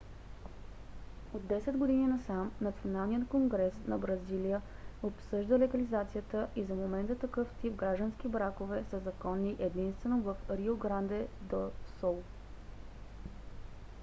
[1.33, 4.61] от 10 години насам националният конгрес на бразилия
[5.03, 11.27] обсъжда легализацията и за момента такъв тип граждански бракове са законни единствено в рио гранде
[11.41, 12.21] до сул